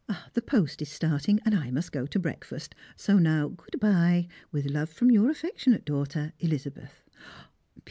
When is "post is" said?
0.41-0.89